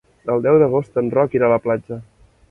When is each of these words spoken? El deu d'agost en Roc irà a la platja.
El 0.35 0.39
deu 0.45 0.55
d'agost 0.61 0.97
en 1.01 1.11
Roc 1.17 1.35
irà 1.39 1.49
a 1.49 1.53
la 1.53 1.59
platja. 1.67 1.99